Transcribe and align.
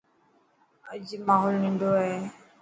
اڄ 0.91 1.07
ماحول 1.27 1.55
نندو 1.63 1.89
هي 2.01 2.17